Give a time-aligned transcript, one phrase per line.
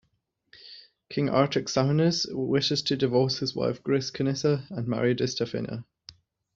[1.11, 5.83] King Artaxaminous wishes to divorce his wife Griskinissa, and marry Distaffina.